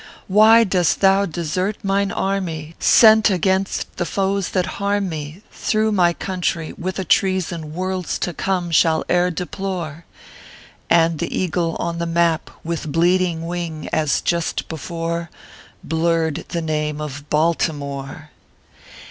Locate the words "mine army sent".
1.83-3.29